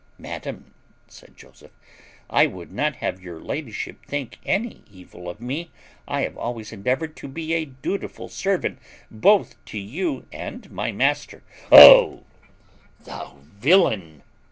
"Madam," 0.17 0.73
said 1.07 1.37
Joseph, 1.37 1.69
"I 2.27 2.47
would 2.47 2.71
not 2.71 2.95
have 2.95 3.21
your 3.21 3.39
ladyship 3.39 4.03
think 4.03 4.39
any 4.43 4.83
evil 4.89 5.29
of 5.29 5.39
me. 5.39 5.69
I 6.07 6.21
have 6.21 6.35
always 6.35 6.71
endeavoured 6.71 7.15
to 7.17 7.27
be 7.27 7.53
a 7.53 7.65
dutiful 7.65 8.27
servant 8.27 8.79
both 9.11 9.63
to 9.65 9.77
you 9.77 10.25
and 10.31 10.71
my 10.71 10.91
master." 10.91 11.43
"O 11.71 12.23
thou 13.05 13.41
villain!" 13.43 14.23